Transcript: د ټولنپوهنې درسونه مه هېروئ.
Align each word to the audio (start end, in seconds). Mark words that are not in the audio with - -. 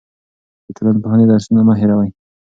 د 0.65 0.67
ټولنپوهنې 0.77 1.25
درسونه 1.31 1.61
مه 1.67 1.73
هېروئ. 1.79 2.09